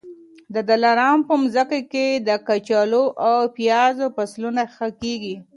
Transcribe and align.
د 0.53 0.55
دلارام 0.69 1.17
په 1.27 1.33
مځکي 1.41 1.81
کي 1.91 2.07
د 2.27 2.29
کچالو 2.47 3.03
او 3.27 3.37
پیازو 3.57 4.05
فصلونه 4.15 4.61
ښه 4.73 4.87
کېږي. 5.01 5.35